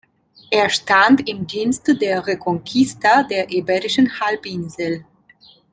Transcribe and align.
Er 0.49 0.67
stand 0.71 1.29
im 1.29 1.45
Dienste 1.45 1.95
der 1.95 2.25
Reconquista 2.25 3.21
der 3.21 3.51
Iberischen 3.51 4.19
Halbinsel. 4.19 5.05